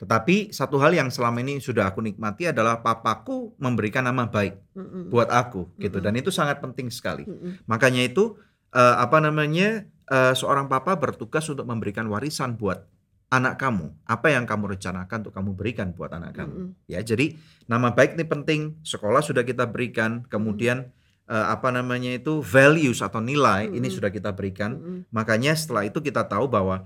[0.00, 5.12] Tetapi satu hal yang selama ini sudah aku nikmati adalah papaku memberikan nama baik Mm-mm.
[5.12, 6.06] buat aku gitu Mm-mm.
[6.08, 7.28] dan itu sangat penting sekali.
[7.28, 7.68] Mm-mm.
[7.68, 8.40] Makanya itu
[8.72, 12.88] eh, apa namanya eh, seorang papa bertugas untuk memberikan warisan buat
[13.28, 13.92] anak kamu.
[14.08, 16.56] Apa yang kamu rencanakan untuk kamu berikan buat anak kamu.
[16.56, 16.88] Mm-mm.
[16.88, 17.36] Ya, jadi
[17.68, 18.60] nama baik ini penting.
[18.80, 20.96] Sekolah sudah kita berikan, kemudian
[21.30, 23.94] eh, apa namanya itu values atau nilai ini Mm-mm.
[23.94, 24.74] sudah kita berikan.
[24.74, 24.98] Mm-mm.
[25.14, 26.84] Makanya setelah itu kita tahu bahwa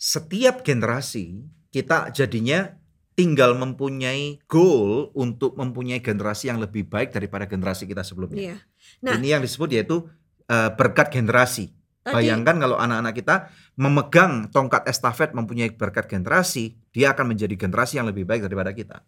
[0.00, 2.74] setiap generasi kita jadinya
[3.12, 8.56] tinggal mempunyai goal untuk mempunyai generasi yang lebih baik daripada generasi kita sebelumnya.
[8.56, 8.56] Iya.
[9.04, 10.08] Nah, Ini yang disebut yaitu
[10.48, 11.76] eh, berkat generasi.
[12.02, 13.36] tadi Bayangkan kalau anak-anak kita
[13.78, 19.06] memegang tongkat estafet mempunyai berkat generasi, dia akan menjadi generasi yang lebih baik daripada kita.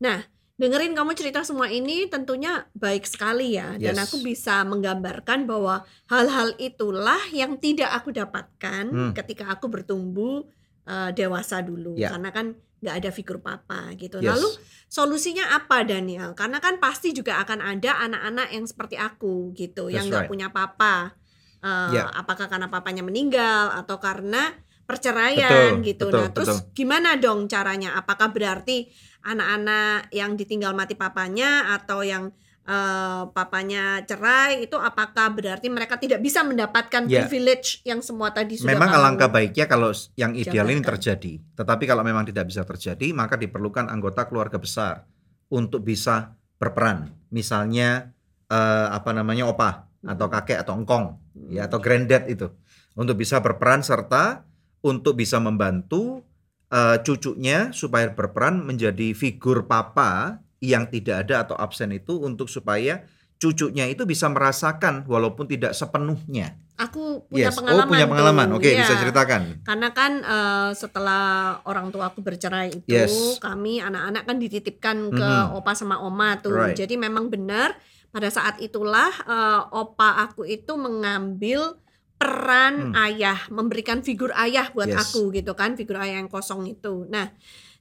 [0.00, 4.04] Nah, dengerin kamu cerita semua ini tentunya baik sekali ya dan Yes.
[4.06, 9.12] aku bisa menggambarkan bahwa hal-hal itulah yang tidak aku dapatkan Hmm.
[9.12, 10.44] ketika aku bertumbuh
[10.82, 12.10] eh, dewasa dulu Ya.
[12.10, 12.46] karena kan
[12.82, 14.18] nggak ada figur papa gitu.
[14.18, 14.34] Yes.
[14.34, 14.48] Lalu
[14.90, 16.34] solusinya apa Daniel?
[16.34, 20.32] Karena kan pasti juga akan ada anak-anak yang seperti aku gitu yang That's nggak right.
[20.34, 21.14] punya papa.
[21.62, 22.10] Eh, Ya.
[22.10, 24.50] Apakah karena papanya meninggal atau karena
[24.82, 26.04] perceraian Betul, gitu.
[26.10, 26.74] betul, nah, terus betul.
[26.74, 27.94] gimana dong caranya?
[27.94, 28.90] Apakah berarti
[29.22, 32.30] anak-anak yang ditinggal mati papanya atau yang
[32.62, 37.26] eh, papanya cerai itu apakah berarti mereka tidak bisa mendapatkan Ya.
[37.26, 41.42] privilege yang semua tadi sudah Memang alangkah baiknya kalau yang ideal ini terjadi.
[41.58, 45.06] Tetapi kalau memang tidak bisa terjadi, maka diperlukan anggota keluarga besar
[45.50, 47.10] untuk bisa berperan.
[47.34, 48.14] Misalnya
[48.46, 51.14] eh, apa namanya opa atau kakek atau engkong
[51.50, 52.50] ya atau granddad itu
[52.98, 54.42] untuk bisa berperan serta
[54.82, 56.26] untuk bisa membantu
[56.72, 63.04] eh, cucunya supaya berperan menjadi figur papa yang tidak ada atau absen itu untuk supaya
[63.36, 66.54] cucunya itu bisa merasakan walaupun tidak sepenuhnya.
[66.78, 67.58] Aku punya Yes.
[67.58, 67.84] pengalaman.
[67.84, 68.48] Oh, punya pengalaman.
[68.54, 68.86] Oke, Iya.
[68.86, 69.66] bisa ceritakan.
[69.66, 71.22] Karena kan eh, setelah
[71.66, 73.36] orang tua aku bercerai itu, Yes.
[73.38, 75.58] kami anak-anak kan dititipkan ke Mhm.
[75.58, 76.54] opa sama oma tuh.
[76.54, 76.78] Right.
[76.78, 77.74] Jadi memang benar
[78.08, 81.81] pada saat itulah eh, opa aku itu mengambil
[82.22, 83.02] peran Hmm.
[83.10, 85.10] ayah, memberikan figur ayah buat Yes.
[85.10, 87.10] aku gitu kan, figur ayah yang kosong itu.
[87.10, 87.34] Nah,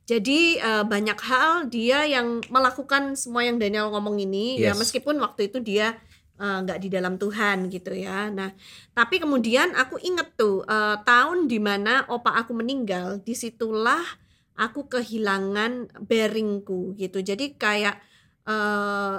[0.10, 4.82] jadi eh, banyak hal dia yang melakukan semua yang Daniel ngomong ini ya Yes.
[4.82, 5.94] meskipun waktu itu dia
[6.42, 8.34] eh, nggak di dalam Tuhan gitu ya.
[8.34, 8.50] Nah,
[8.98, 14.02] tapi kemudian aku inget tuh eh, tahun di mana opa aku meninggal, di situlah
[14.58, 17.22] aku kehilangan bearingku gitu.
[17.22, 18.02] Jadi kayak
[18.50, 19.16] eh,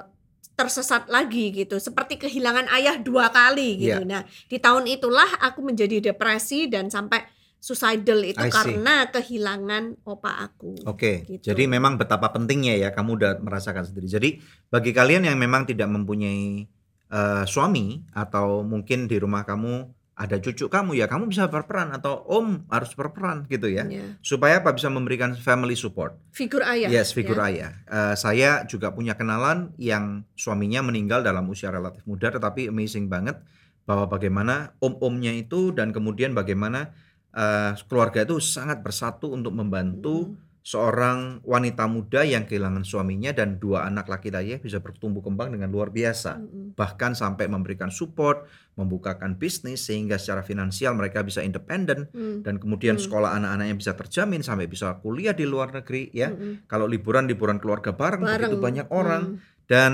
[0.52, 4.04] tersesat lagi gitu, seperti kehilangan ayah dua kali gitu.
[4.04, 4.08] Iya.
[4.08, 7.24] Nah, di tahun itulah aku menjadi depresi dan sampai
[7.62, 10.82] suicidal itu karena kehilangan opa aku.
[10.82, 11.54] Oke, Gitu.
[11.54, 14.06] jadi memang betapa pentingnya ya kamu udah merasakan sendiri.
[14.10, 14.28] Jadi
[14.66, 16.66] bagi kalian yang memang tidak mempunyai
[17.12, 22.20] eh, suami atau mungkin di rumah kamu ada cucu kamu ya kamu bisa berperan atau
[22.28, 23.88] om harus berperan gitu ya.
[23.88, 24.20] Ya.
[24.20, 26.20] Supaya apa bisa memberikan family support.
[26.36, 26.92] Figur ayah.
[26.92, 27.48] yes, figur ya.
[27.48, 27.70] ayah.
[27.88, 33.40] Eh, saya juga punya kenalan yang suaminya meninggal dalam usia relatif muda tetapi amazing banget
[33.88, 36.92] bahwa bagaimana om-omnya itu dan kemudian bagaimana
[37.32, 40.51] eh, keluarga itu sangat bersatu untuk membantu Mm.
[40.62, 45.90] Seorang wanita muda yang kehilangan suaminya dan dua anak laki-laki bisa bertumbuh kembang dengan luar
[45.90, 46.38] biasa.
[46.38, 46.78] Mm-mm.
[46.78, 52.46] Bahkan sampai memberikan support, membukakan bisnis sehingga secara finansial mereka bisa independen Mm.
[52.46, 53.04] dan kemudian Hmm.
[53.04, 56.30] sekolah anak-anaknya bisa terjamin sampai bisa kuliah di luar negeri ya.
[56.30, 56.64] Mm-mm.
[56.64, 58.62] Kalau liburan liburan keluarga bareng, begitu Bareng.
[58.62, 59.36] banyak orang Mm.
[59.66, 59.92] dan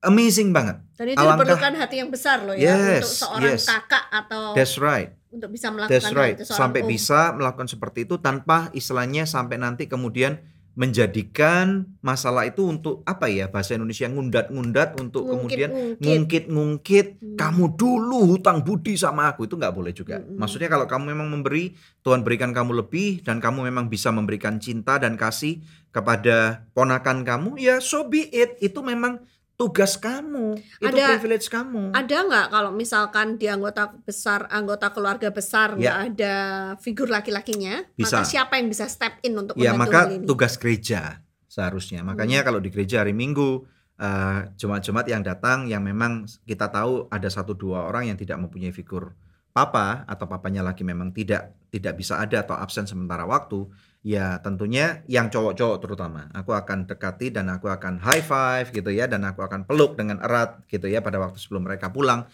[0.00, 0.80] amazing banget.
[0.96, 3.64] Dan itu Alangkah- diperlukan hati yang besar loh ya Yes, untuk seorang yes.
[3.68, 5.12] kakak atau That's right.
[5.30, 6.36] Untuk bisa melakukan That's right.
[6.38, 6.90] itu Sampai om.
[6.90, 10.42] bisa melakukan seperti itu tanpa istilahnya sampai nanti kemudian
[10.78, 17.06] menjadikan masalah itu untuk apa ya bahasa Indonesia ngundat-ngundat untuk kemudian Ngungkit-ngungkit.
[17.20, 17.36] Hmm.
[17.36, 20.22] kamu dulu hutang budi sama aku itu nggak boleh juga.
[20.22, 20.38] Mm-mm.
[20.38, 21.74] Maksudnya kalau kamu memang memberi
[22.06, 25.58] Tuhan berikan kamu lebih dan kamu memang bisa memberikan cinta dan kasih
[25.90, 29.18] kepada ponakan kamu ya so be it itu memang
[29.60, 31.92] tugas kamu itu Ada- privilege kamu.
[31.92, 36.08] Ada nggak kalau misalkan di anggota besar, anggota keluarga besar nggak Ya.
[36.08, 36.34] ada
[36.80, 38.24] figur laki-lakinya, Bisa.
[38.24, 40.24] maka siapa yang bisa step in untuk Ya maka ini?
[40.24, 42.00] tugas gereja seharusnya.
[42.00, 43.68] Makanya kalau di gereja hari Minggu
[44.00, 48.72] eh, jemaat-jemaat yang datang yang memang kita tahu ada satu dua orang yang tidak mempunyai
[48.72, 49.12] figur
[49.52, 53.68] papa atau papanya lagi memang tidak tidak bisa ada atau absen sementara waktu,
[54.00, 56.32] ya tentunya yang cowok-cowok terutama.
[56.32, 60.20] Aku akan dekati dan aku akan high five gitu ya dan aku akan peluk dengan
[60.24, 62.24] erat gitu ya pada waktu sebelum mereka pulang.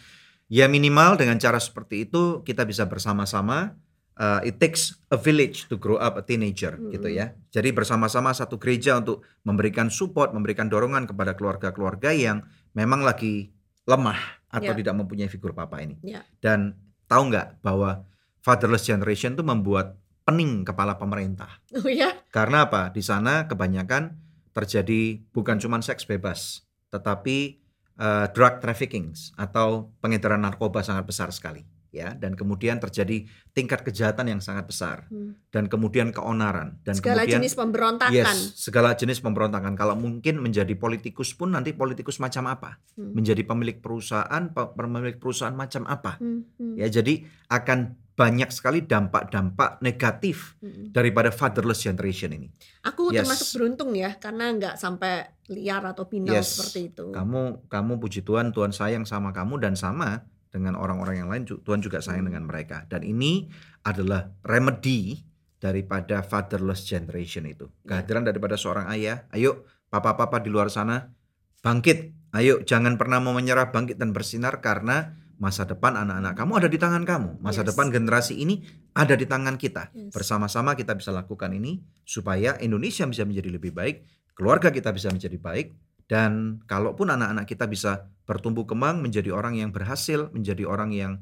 [0.47, 3.75] Ya minimal dengan cara seperti itu kita bisa bersama-sama
[4.21, 6.95] uh, it takes a village to grow up a teenager Mm-mm.
[6.95, 7.35] gitu ya.
[7.51, 12.47] Jadi bersama-sama satu gereja untuk memberikan support, memberikan dorongan kepada keluarga-keluarga yang
[12.79, 13.51] memang lagi
[13.87, 14.19] lemah
[14.51, 14.79] atau Ya.
[14.79, 15.99] tidak mempunyai figur papa ini.
[16.03, 16.23] Ya.
[16.39, 16.79] Dan
[17.11, 18.07] tahu nggak bahwa
[18.43, 21.63] fatherless generation itu membuat pening kepala pemerintah.
[21.73, 22.91] Oh ya, Karena apa?
[22.91, 24.19] Di sana kebanyakan
[24.51, 27.63] terjadi bukan cuma seks bebas, tetapi
[27.95, 32.13] eh, drug trafficking atau pengedaran narkoba sangat besar sekali, ya.
[32.13, 35.33] Dan kemudian terjadi tingkat kejahatan yang sangat besar, Hmm.
[35.49, 38.13] dan kemudian keonaran, dan segala kemudian jenis pemberontakan.
[38.13, 39.73] yes, segala jenis pemberontakan.
[39.73, 42.83] Kalau mungkin menjadi politikus pun nanti politikus macam apa?
[42.99, 43.15] Hmm.
[43.15, 46.19] Menjadi pemilik perusahaan, pe- pemilik perusahaan macam apa?
[46.21, 50.91] Hmm, hmm, Ya, jadi akan banyak sekali dampak-dampak negatif hmm.
[50.97, 52.49] daripada fatherless generation ini.
[52.89, 53.29] Aku Yes.
[53.29, 56.57] termasuk beruntung ya karena nggak sampai liar atau pinal Yes.
[56.57, 57.13] seperti itu.
[57.13, 61.85] Kamu kamu puji Tuhan, Tuhan sayang sama kamu dan sama dengan orang-orang yang lain Tuhan
[61.85, 62.33] juga sayang Hmm.
[62.33, 62.89] dengan mereka.
[62.89, 63.53] Dan ini
[63.85, 65.21] adalah remedy
[65.61, 67.69] daripada fatherless generation itu.
[67.85, 68.01] Ya.
[68.01, 71.13] Kehadiran daripada seorang ayah, ayo papa-papa di luar sana
[71.61, 72.17] bangkit.
[72.33, 76.79] Ayo jangan pernah mau menyerah, bangkit dan bersinar karena masa depan anak-anak kamu ada di
[76.81, 77.31] tangan kamu.
[77.45, 77.73] Masa Yes.
[77.73, 78.65] depan generasi ini
[78.97, 79.93] ada di tangan kita.
[79.93, 80.13] Yes.
[80.17, 85.37] Bersama-sama kita bisa lakukan ini supaya Indonesia bisa menjadi lebih baik, keluarga kita bisa menjadi
[85.37, 91.13] baik dan kalaupun anak-anak kita bisa bertumbuh kembang menjadi orang yang berhasil, menjadi orang yang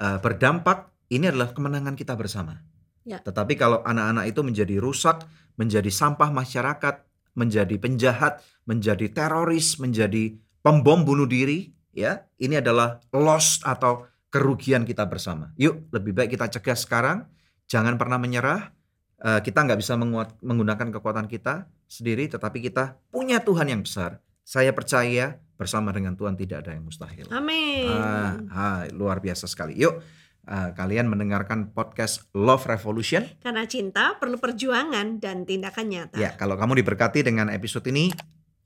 [0.00, 2.64] uh, berdampak, ini adalah kemenangan kita bersama.
[3.06, 3.22] Ya.
[3.22, 5.22] Tetapi kalau anak-anak itu menjadi rusak,
[5.54, 13.64] menjadi sampah masyarakat, menjadi penjahat, menjadi teroris, menjadi pembom bunuh diri, ya, ini adalah loss
[13.64, 15.56] atau kerugian kita bersama.
[15.56, 17.18] Yuk, lebih baik kita cegah sekarang,
[17.64, 18.76] jangan pernah menyerah.
[19.16, 24.20] Eh, kita nggak bisa menguat- menggunakan kekuatan kita sendiri, tetapi kita punya Tuhan yang besar.
[24.44, 27.24] Saya percaya bersama dengan Tuhan tidak ada yang mustahil.
[27.32, 27.88] Amin.
[27.88, 29.80] Ah, ah, luar biasa sekali.
[29.80, 30.04] Yuk,
[30.46, 33.24] ah, kalian mendengarkan podcast Love Revolution.
[33.40, 36.20] Karena cinta perlu perjuangan dan tindakan nyata.
[36.20, 38.12] Ya, kalau kamu diberkati dengan episode ini,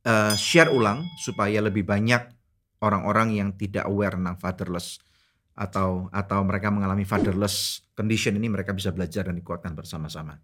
[0.02, 2.39] eh, share ulang supaya lebih banyak
[2.80, 5.00] orang-orang yang tidak aware tentang fatherless
[5.54, 10.40] atau atau mereka mengalami fatherless condition ini mereka bisa belajar dan dikuatkan bersama-sama.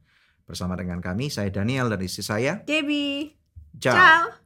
[0.46, 2.62] Bersama dengan kami, saya Daniel dan istri saya.
[2.62, 3.35] Debbie.
[3.83, 3.96] Ciao.
[3.96, 4.46] Ciao.